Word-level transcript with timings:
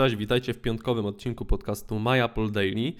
Cześć, 0.00 0.16
witajcie 0.16 0.54
w 0.54 0.60
piątkowym 0.60 1.06
odcinku 1.06 1.44
podcastu 1.44 1.98
My 1.98 2.24
Apple 2.24 2.50
Daily. 2.50 2.92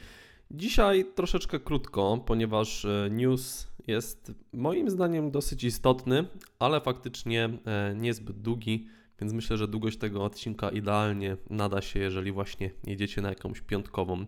Dzisiaj 0.51 1.05
troszeczkę 1.15 1.61
krótko, 1.61 2.25
ponieważ 2.27 2.85
e, 2.85 3.09
news 3.11 3.69
jest 3.87 4.33
moim 4.53 4.91
zdaniem 4.91 5.31
dosyć 5.31 5.65
istotny, 5.65 6.25
ale 6.59 6.81
faktycznie 6.81 7.51
e, 7.67 7.95
niezbyt 7.97 8.41
długi, 8.41 8.87
więc 9.21 9.33
myślę, 9.33 9.57
że 9.57 9.69
długość 9.69 9.99
tego 9.99 10.25
odcinka 10.25 10.71
idealnie 10.71 11.37
nada 11.51 11.81
się, 11.81 12.01
jeżeli 12.01 12.33
właśnie 12.33 12.71
jedziecie 12.87 13.23
na 13.23 13.29
jakąś 13.29 13.61
piątkową 13.61 14.27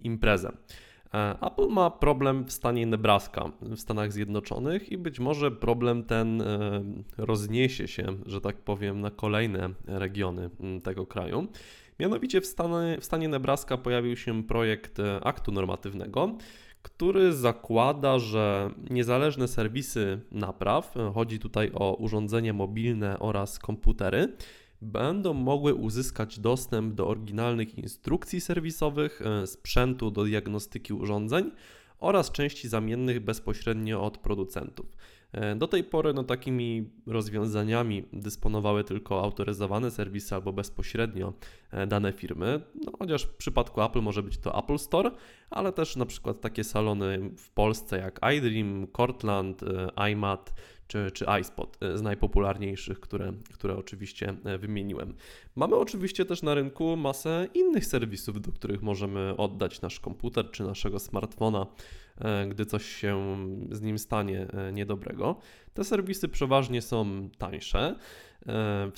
imprezę. 0.00 0.52
E, 1.14 1.36
Apple 1.42 1.68
ma 1.68 1.90
problem 1.90 2.44
w 2.44 2.52
stanie 2.52 2.86
Nebraska 2.86 3.52
w 3.60 3.78
Stanach 3.78 4.12
Zjednoczonych 4.12 4.92
i 4.92 4.98
być 4.98 5.20
może 5.20 5.50
problem 5.50 6.04
ten 6.04 6.42
rozniesie 7.18 7.88
się, 7.88 8.06
że 8.26 8.40
tak 8.40 8.56
powiem, 8.56 9.00
na 9.00 9.10
kolejne 9.10 9.70
regiony 9.86 10.50
tego 10.82 11.06
kraju. 11.06 11.48
Mianowicie 12.00 12.40
w 12.40 12.46
stanie, 12.46 12.98
w 13.00 13.04
stanie 13.04 13.28
Nebraska 13.28 13.76
pojawił 13.76 14.16
się 14.16 14.42
projekt 14.42 14.98
e, 14.98 15.24
aktu 15.24 15.52
normatywnego, 15.52 16.36
który 16.82 17.32
zakłada, 17.32 18.18
że 18.18 18.70
niezależne 18.90 19.48
serwisy 19.48 20.20
napraw, 20.30 20.96
e, 20.96 21.12
chodzi 21.14 21.38
tutaj 21.38 21.70
o 21.74 21.94
urządzenia 21.94 22.52
mobilne 22.52 23.18
oraz 23.18 23.58
komputery, 23.58 24.32
będą 24.82 25.34
mogły 25.34 25.74
uzyskać 25.74 26.38
dostęp 26.38 26.94
do 26.94 27.08
oryginalnych 27.08 27.78
instrukcji 27.78 28.40
serwisowych, 28.40 29.22
e, 29.22 29.46
sprzętu 29.46 30.10
do 30.10 30.24
diagnostyki 30.24 30.92
urządzeń 30.92 31.50
oraz 31.98 32.32
części 32.32 32.68
zamiennych 32.68 33.20
bezpośrednio 33.20 34.02
od 34.02 34.18
producentów. 34.18 34.96
E, 35.32 35.56
do 35.56 35.68
tej 35.68 35.84
pory 35.84 36.14
no, 36.14 36.24
takimi 36.24 36.90
rozwiązaniami 37.06 38.04
dysponowały 38.12 38.84
tylko 38.84 39.22
autoryzowane 39.22 39.90
serwisy 39.90 40.34
albo 40.34 40.52
bezpośrednio 40.52 41.32
e, 41.70 41.86
dane 41.86 42.12
firmy, 42.12 42.60
no, 42.74 42.92
chociaż 42.98 43.22
w 43.22 43.34
przypadku 43.34 43.82
Apple 43.82 44.00
może 44.00 44.22
być 44.22 44.38
to 44.38 44.58
Apple 44.58 44.78
Store, 44.78 45.10
ale 45.50 45.72
też 45.72 45.96
na 45.96 46.06
przykład 46.06 46.40
takie 46.40 46.64
salony 46.64 47.30
w 47.36 47.50
Polsce 47.50 47.98
jak 47.98 48.20
iDream, 48.36 48.86
Cortland, 48.96 49.62
e, 49.62 50.10
iMat 50.12 50.54
czy, 50.90 51.10
czy 51.10 51.26
iSpot 51.40 51.78
z 51.94 52.02
najpopularniejszych, 52.02 53.00
które, 53.00 53.32
które 53.52 53.76
oczywiście 53.76 54.34
wymieniłem. 54.58 55.14
Mamy 55.56 55.76
oczywiście 55.76 56.24
też 56.24 56.42
na 56.42 56.54
rynku 56.54 56.96
masę 56.96 57.48
innych 57.54 57.86
serwisów, 57.86 58.40
do 58.40 58.52
których 58.52 58.82
możemy 58.82 59.36
oddać 59.36 59.80
nasz 59.80 60.00
komputer 60.00 60.50
czy 60.50 60.62
naszego 60.62 60.98
smartfona 60.98 61.66
E, 62.20 62.46
gdy 62.46 62.66
coś 62.66 62.84
się 62.86 63.36
z 63.70 63.80
nim 63.80 63.98
stanie 63.98 64.46
e, 64.52 64.72
niedobrego. 64.72 65.36
Te 65.74 65.84
serwisy 65.84 66.28
przeważnie 66.28 66.82
są 66.82 67.28
tańsze, 67.38 67.96
e, 68.46 68.90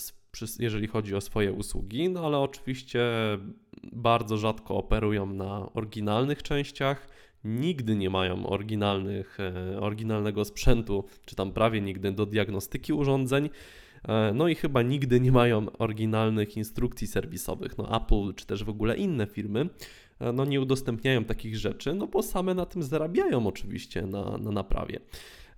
jeżeli 0.59 0.87
chodzi 0.87 1.15
o 1.15 1.21
swoje 1.21 1.53
usługi, 1.53 2.09
no 2.09 2.27
ale 2.27 2.39
oczywiście 2.39 3.03
bardzo 3.93 4.37
rzadko 4.37 4.77
operują 4.77 5.27
na 5.27 5.73
oryginalnych 5.73 6.43
częściach. 6.43 7.09
Nigdy 7.45 7.97
nie 7.97 8.11
mają 8.11 8.47
oryginalnych, 8.47 9.39
oryginalnego 9.81 10.45
sprzętu, 10.45 11.05
czy 11.25 11.37
tam 11.37 11.53
prawie 11.53 11.81
nigdy 11.81 12.13
do 12.13 12.27
diagnostyki 12.27 12.93
urządzeń. 12.93 13.51
No 14.35 14.49
i 14.49 14.55
chyba 14.55 14.83
nigdy 14.83 15.21
nie 15.21 15.33
mają 15.33 15.67
oryginalnych 15.79 16.57
instrukcji 16.57 17.07
serwisowych. 17.07 17.79
No 17.79 18.03
Apple 18.03 18.35
czy 18.35 18.47
też 18.47 18.65
w 18.65 18.69
ogóle 18.69 18.97
inne 18.97 19.27
firmy 19.27 19.69
E, 20.23 20.33
no 20.33 20.45
nie 20.45 20.61
udostępniają 20.61 21.25
takich 21.25 21.57
rzeczy, 21.57 21.95
no 21.95 22.07
bo 22.07 22.23
same 22.23 22.55
na 22.55 22.67
tym 22.67 22.83
zarabiają 22.83 23.47
oczywiście 23.47 24.03
na, 24.03 24.39
na 24.39 24.51
naprawie. 24.51 25.01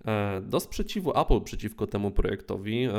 E, 0.05 0.41
do 0.41 0.59
sprzeciwu 0.59 1.19
Apple 1.19 1.41
przeciwko 1.41 1.87
temu 1.87 2.11
projektowi 2.11 2.83
e, 2.83 2.91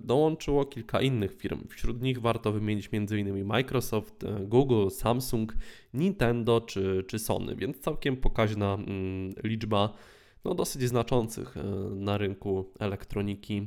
dołączyło 0.00 0.64
kilka 0.64 1.00
innych 1.00 1.36
firm. 1.36 1.68
Wśród 1.68 2.02
nich 2.02 2.20
warto 2.20 2.52
wymienić 2.52 2.90
m.in. 2.92 3.44
Microsoft, 3.44 4.24
Google, 4.40 4.88
Samsung, 4.88 5.54
Nintendo 5.94 6.60
czy, 6.60 7.04
czy 7.08 7.18
Sony, 7.18 7.56
więc 7.56 7.78
całkiem 7.78 8.16
pokaźna 8.16 8.74
mm, 8.74 9.32
liczba 9.44 9.92
no, 10.44 10.54
dosyć 10.54 10.82
znaczących 10.82 11.54
na 11.90 12.18
rynku 12.18 12.72
elektroniki 12.78 13.66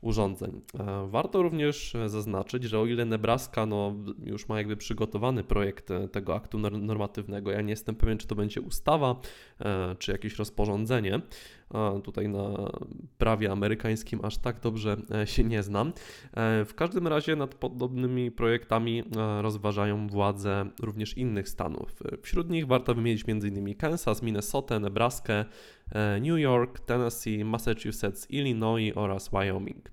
urządzeń. 0.00 0.60
E, 0.80 1.08
warto 1.10 1.42
również 1.42 1.96
zaznaczyć, 2.06 2.64
że 2.64 2.78
o 2.78 2.86
ile 2.86 3.04
Nebraska 3.04 3.66
no, 3.66 3.94
już 4.24 4.48
ma 4.48 4.58
jakby 4.58 4.76
przygotowany 4.76 5.44
projekt 5.44 5.90
e, 5.90 6.08
tego 6.08 6.34
aktu 6.34 6.58
normatywnego, 6.58 7.50
ja 7.50 7.60
nie 7.60 7.70
jestem 7.70 7.94
pewien, 7.94 8.18
czy 8.18 8.26
to 8.26 8.34
będzie 8.34 8.60
ustawa, 8.60 9.20
e, 9.60 9.96
czy 9.98 10.12
jakieś 10.12 10.36
rozporządzenie, 10.36 11.20
Tutaj 12.04 12.28
na 12.28 12.70
prawie 13.18 13.52
amerykańskim 13.52 14.20
aż 14.24 14.38
tak 14.38 14.60
dobrze 14.60 14.96
e, 15.14 15.26
się 15.26 15.44
nie 15.44 15.62
znam. 15.62 15.92
E, 16.32 16.64
w 16.64 16.74
każdym 16.74 17.06
razie 17.06 17.36
nad 17.36 17.54
podobnymi 17.54 18.30
projektami 18.30 19.00
e, 19.16 19.42
rozważają 19.42 20.06
władze 20.06 20.66
również 20.82 21.16
innych 21.16 21.48
stanów. 21.48 21.96
Wśród 22.22 22.50
nich 22.50 22.66
warto 22.66 22.94
wymienić 22.94 23.24
m.in. 23.28 23.74
Kansas, 23.74 24.22
Minnesota, 24.22 24.80
Nebraska, 24.80 25.44
New 26.20 26.38
York, 26.38 26.80
Tennessee, 26.80 27.44
Massachusetts, 27.44 28.30
Illinois 28.30 28.92
oraz 28.94 29.28
Wyoming. 29.28 29.90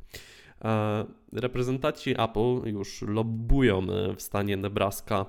Reprezentanci 1.33 2.21
Apple 2.21 2.61
już 2.65 3.01
lobbują 3.01 3.81
w 4.17 4.21
stanie 4.21 4.57
Nebraska 4.57 5.25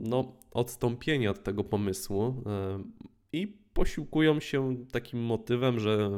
no, 0.00 0.32
odstąpienie 0.50 1.30
od 1.30 1.42
tego 1.42 1.64
pomysłu 1.64 2.34
i 3.32 3.58
posiłkują 3.78 4.40
się 4.40 4.76
takim 4.92 5.20
motywem, 5.20 5.80
że 5.80 6.10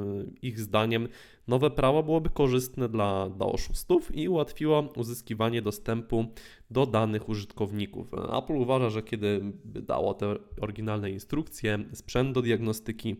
ich 0.42 0.60
zdaniem 0.60 1.08
nowe 1.48 1.70
prawo 1.70 2.02
byłoby 2.02 2.30
korzystne 2.30 2.88
dla, 2.88 3.30
dla 3.30 3.46
oszustów 3.46 4.16
i 4.16 4.28
ułatwiło 4.28 4.92
uzyskiwanie 4.96 5.62
dostępu 5.62 6.26
do 6.70 6.86
danych 6.86 7.28
użytkowników. 7.28 8.10
Apple 8.38 8.52
uważa, 8.52 8.90
że 8.90 9.02
kiedy 9.02 9.40
dało 9.64 10.14
te 10.14 10.36
oryginalne 10.60 11.10
instrukcje, 11.10 11.78
sprzęt 11.92 12.34
do 12.34 12.42
diagnostyki 12.42 13.16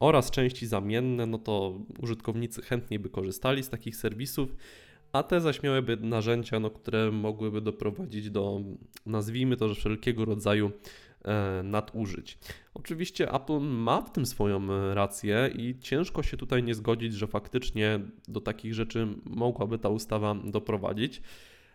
oraz 0.00 0.30
części 0.30 0.66
zamienne, 0.66 1.26
no 1.26 1.38
to 1.38 1.78
użytkownicy 2.02 2.62
chętniej 2.62 3.00
by 3.00 3.10
korzystali 3.10 3.62
z 3.62 3.70
takich 3.70 3.96
serwisów, 3.96 4.56
a 5.12 5.22
te 5.22 5.40
zaś 5.40 5.62
miałyby 5.62 5.96
narzędzia, 5.96 6.60
no, 6.60 6.70
które 6.70 7.10
mogłyby 7.10 7.60
doprowadzić 7.60 8.30
do, 8.30 8.60
nazwijmy 9.06 9.56
to, 9.56 9.68
że 9.68 9.74
wszelkiego 9.74 10.24
rodzaju 10.24 10.70
nadużyć. 11.64 12.38
Oczywiście 12.74 13.32
Apple 13.32 13.60
ma 13.60 14.00
w 14.00 14.12
tym 14.12 14.26
swoją 14.26 14.72
e, 14.72 14.94
rację 14.94 15.50
i 15.56 15.78
ciężko 15.80 16.22
się 16.22 16.36
tutaj 16.36 16.62
nie 16.62 16.74
zgodzić, 16.74 17.14
że 17.14 17.26
faktycznie 17.26 18.00
do 18.28 18.40
takich 18.40 18.74
rzeczy 18.74 19.08
mogłaby 19.24 19.78
ta 19.78 19.88
ustawa 19.88 20.34
doprowadzić. 20.44 21.22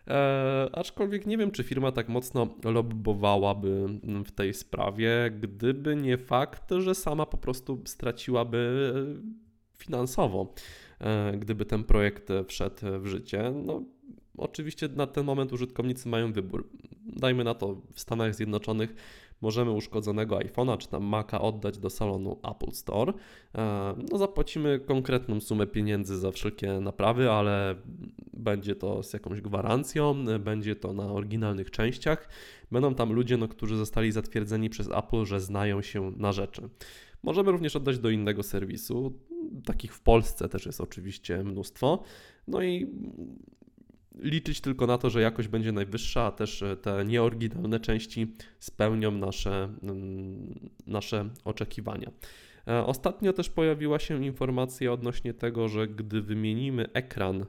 E, 0.08 0.70
aczkolwiek 0.72 1.26
nie 1.26 1.38
wiem, 1.38 1.50
czy 1.50 1.62
firma 1.62 1.92
tak 1.92 2.08
mocno 2.08 2.48
lobbowałaby 2.64 3.86
w 4.24 4.30
tej 4.30 4.54
sprawie, 4.54 5.30
gdyby 5.40 5.96
nie 5.96 6.18
fakt, 6.18 6.70
że 6.78 6.94
sama 6.94 7.26
po 7.26 7.38
prostu 7.38 7.82
straciłaby 7.84 8.92
e, 8.94 9.78
finansowo, 9.78 10.54
e, 11.00 11.38
gdyby 11.38 11.64
ten 11.64 11.84
projekt 11.84 12.28
wszedł 12.48 12.76
w 13.00 13.06
życie. 13.06 13.52
No, 13.64 13.82
oczywiście 14.36 14.88
na 14.88 15.06
ten 15.06 15.24
moment 15.24 15.52
użytkownicy 15.52 16.08
mają 16.08 16.32
wybór. 16.32 16.68
Dajmy 17.16 17.44
na 17.44 17.54
to 17.54 17.76
w 17.92 18.00
Stanach 18.00 18.34
Zjednoczonych 18.34 18.94
możemy 19.40 19.70
uszkodzonego 19.70 20.36
iPhone'a 20.36 20.78
czy 20.78 20.88
tam 20.88 21.04
Maca 21.04 21.40
oddać 21.40 21.78
do 21.78 21.90
salonu 21.90 22.40
Apple 22.50 22.72
Store. 22.72 23.12
E, 23.54 23.94
no 24.10 24.18
zapłacimy 24.18 24.80
konkretną 24.80 25.40
sumę 25.40 25.66
pieniędzy 25.66 26.18
za 26.18 26.30
wszelkie 26.30 26.72
naprawy, 26.80 27.30
ale 27.30 27.74
będzie 28.32 28.74
to 28.74 29.02
z 29.02 29.12
jakąś 29.12 29.40
gwarancją, 29.40 30.24
będzie 30.40 30.76
to 30.76 30.92
na 30.92 31.12
oryginalnych 31.12 31.70
częściach. 31.70 32.28
Będą 32.70 32.94
tam 32.94 33.12
ludzie, 33.12 33.36
no, 33.36 33.48
którzy 33.48 33.76
zostali 33.76 34.12
zatwierdzeni 34.12 34.70
przez 34.70 34.88
Apple, 34.88 35.24
że 35.24 35.40
znają 35.40 35.82
się 35.82 36.12
na 36.16 36.32
rzeczy. 36.32 36.68
Możemy 37.22 37.52
również 37.52 37.76
oddać 37.76 37.98
do 37.98 38.10
innego 38.10 38.42
serwisu. 38.42 39.12
Takich 39.64 39.94
w 39.94 40.00
Polsce 40.00 40.48
też 40.48 40.66
jest 40.66 40.80
oczywiście 40.80 41.44
mnóstwo. 41.44 42.02
No 42.48 42.62
i 42.62 42.86
liczyć 44.14 44.60
tylko 44.60 44.86
na 44.86 44.98
to, 44.98 45.10
że 45.10 45.20
jakość 45.20 45.48
będzie 45.48 45.72
najwyższa, 45.72 46.22
a 46.22 46.30
też 46.30 46.62
e, 46.62 46.76
te 46.76 47.04
nieoryginalne 47.04 47.80
części 47.80 48.34
spełnią 48.58 49.10
nasze, 49.10 49.68
mm, 49.82 50.70
nasze 50.86 51.28
oczekiwania. 51.44 52.10
E, 52.68 52.86
ostatnio 52.86 53.32
też 53.32 53.48
pojawiła 53.48 53.98
się 53.98 54.24
informacja 54.24 54.92
odnośnie 54.92 55.34
tego, 55.34 55.68
że 55.68 55.88
gdy 55.88 56.22
wymienimy 56.22 56.92
ekran 56.92 57.46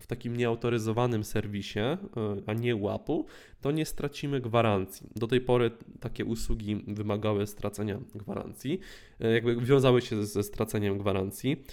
w 0.00 0.06
takim 0.06 0.36
nieautoryzowanym 0.36 1.24
serwisie, 1.24 1.78
e, 1.78 1.98
a 2.46 2.52
nie 2.52 2.76
łapu, 2.76 3.26
to 3.60 3.70
nie 3.70 3.86
stracimy 3.86 4.40
gwarancji. 4.40 5.08
Do 5.16 5.26
tej 5.26 5.40
pory 5.40 5.70
takie 6.00 6.24
usługi 6.24 6.84
wymagały 6.88 7.46
stracenia 7.46 7.98
gwarancji, 8.14 8.80
e, 9.20 9.32
jakby 9.32 9.56
wiązały 9.56 10.02
się 10.02 10.26
ze 10.26 10.42
straceniem 10.42 10.98
gwarancji. 10.98 11.64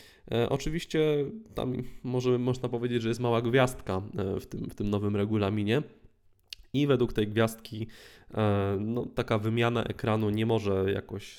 Oczywiście 0.50 1.26
tam 1.56 1.74
może, 2.04 2.38
można 2.38 2.70
powiedzieć, 2.70 3.02
że 3.02 3.10
jest 3.10 3.22
mała 3.22 3.42
gwiazdka 3.42 4.02
w 4.40 4.46
tym, 4.46 4.70
w 4.70 4.76
tym 4.76 4.90
nowym 4.90 5.16
regulaminie. 5.16 5.82
I 6.74 6.88
według 6.88 7.14
tej 7.14 7.28
gwiazdki 7.28 7.88
no, 8.80 9.06
taka 9.06 9.38
wymiana 9.38 9.84
ekranu 9.84 10.30
nie 10.30 10.46
może 10.46 10.92
jakoś 10.92 11.38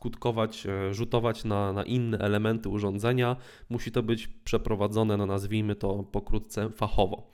skutkować, 0.00 0.66
e, 0.66 0.94
rzutować 0.94 1.44
na, 1.44 1.72
na 1.72 1.82
inne 1.82 2.18
elementy 2.18 2.68
urządzenia. 2.68 3.36
Musi 3.68 3.92
to 3.92 4.02
być 4.02 4.28
przeprowadzone, 4.28 5.16
no 5.16 5.26
nazwijmy 5.26 5.74
to 5.74 6.02
pokrótce, 6.02 6.70
fachowo. 6.70 7.30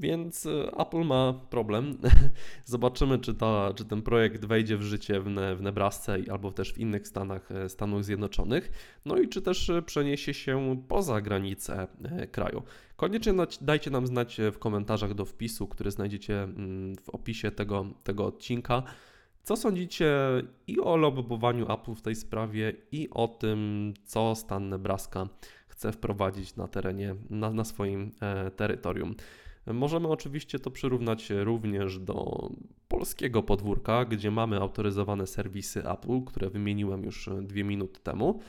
Więc 0.00 0.46
e, 0.46 0.72
Apple 0.78 1.04
ma 1.04 1.34
problem. 1.50 1.98
Zobaczymy, 2.64 3.18
czy, 3.18 3.34
ta, 3.34 3.72
czy 3.74 3.84
ten 3.84 4.02
projekt 4.02 4.44
wejdzie 4.44 4.76
w 4.76 4.82
życie 4.82 5.20
w, 5.20 5.30
ne, 5.30 5.56
w 5.56 5.62
Nebrasce 5.62 6.18
albo 6.30 6.52
też 6.52 6.72
w 6.72 6.78
innych 6.78 7.08
stanach 7.08 7.52
e, 7.52 7.68
Stanów 7.68 8.04
Zjednoczonych. 8.04 8.70
No 9.04 9.18
i 9.18 9.28
czy 9.28 9.42
też 9.42 9.70
e, 9.70 9.82
przeniesie 9.82 10.34
się 10.34 10.82
poza 10.88 11.20
granice 11.20 11.86
kraju. 12.32 12.62
Koniecznie 12.96 13.32
dajcie 13.60 13.90
nam 13.90 14.06
znać 14.06 14.40
w 14.52 14.58
komentarzach 14.58 15.14
do 15.14 15.24
wpisu, 15.24 15.66
który 15.68 15.90
znajdziecie 15.90 16.42
mm, 16.42 16.96
w 16.96 17.08
opisie 17.08 17.50
tego, 17.50 17.86
tego 18.02 18.26
odcinka. 18.26 18.82
Co 19.42 19.56
sądzicie 19.56 20.16
i 20.66 20.80
o 20.80 20.96
lobbowaniu 20.96 21.72
Apple 21.72 21.94
w 21.94 22.02
tej 22.02 22.14
sprawie, 22.14 22.72
i 22.92 23.08
o 23.10 23.28
tym, 23.28 23.94
co 24.04 24.34
stan 24.34 24.68
Nebraska 24.68 25.28
chce 25.68 25.92
wprowadzić 25.92 26.56
na 26.56 26.68
terenie, 26.68 27.14
na, 27.30 27.50
na 27.50 27.64
swoim 27.64 28.12
e, 28.20 28.50
terytorium? 28.50 29.14
Możemy 29.66 30.08
oczywiście 30.08 30.58
to 30.58 30.70
przyrównać 30.70 31.30
również 31.30 31.98
do 31.98 32.48
polskiego 32.88 33.42
podwórka, 33.42 34.04
gdzie 34.04 34.30
mamy 34.30 34.60
autoryzowane 34.60 35.26
serwisy 35.26 35.88
Apple, 35.88 36.24
które 36.24 36.50
wymieniłem 36.50 37.04
już 37.04 37.30
dwie 37.42 37.64
minuty 37.64 38.00
temu. 38.00 38.40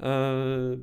E, 0.00 0.76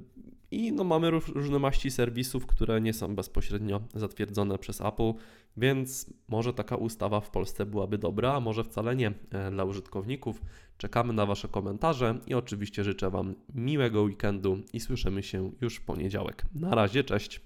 I 0.51 0.71
no, 0.71 0.83
mamy 0.83 1.11
różne 1.11 1.59
maści 1.59 1.91
serwisów, 1.91 2.45
które 2.45 2.81
nie 2.81 2.93
są 2.93 3.15
bezpośrednio 3.15 3.81
zatwierdzone 3.95 4.57
przez 4.57 4.81
Apple, 4.81 5.13
więc 5.57 6.13
może 6.27 6.53
taka 6.53 6.75
ustawa 6.75 7.19
w 7.19 7.29
Polsce 7.29 7.65
byłaby 7.65 7.97
dobra, 7.97 8.33
a 8.33 8.39
może 8.39 8.63
wcale 8.63 8.95
nie 8.95 9.13
e, 9.31 9.51
dla 9.51 9.63
użytkowników. 9.63 10.41
Czekamy 10.77 11.13
na 11.13 11.25
Wasze 11.25 11.47
komentarze 11.47 12.19
i 12.27 12.33
oczywiście 12.33 12.83
życzę 12.83 13.09
Wam 13.09 13.35
miłego 13.55 14.01
weekendu 14.01 14.59
i 14.73 14.79
słyszymy 14.79 15.23
się 15.23 15.51
już 15.61 15.75
w 15.75 15.85
poniedziałek. 15.85 16.45
Na 16.55 16.75
razie, 16.75 17.03
cześć. 17.03 17.41